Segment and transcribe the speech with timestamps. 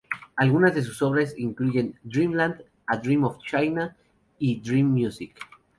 [0.35, 3.95] Algunas de sus obras incluyen Dreamland, A Dream of China
[4.39, 5.35] y Dream Music.